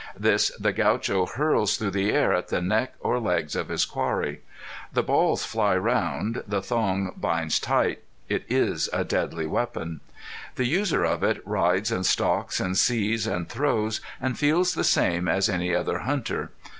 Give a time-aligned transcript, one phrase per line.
[0.17, 4.41] This the Gaucho hurls through the air at the neck or legs of his quarry.
[4.91, 10.01] The balls fly round the thong binds tight it is a deadly weapon.
[10.55, 15.27] The user of it rides and stalks and sees and throws and feels the same
[15.27, 16.49] as any other hunter.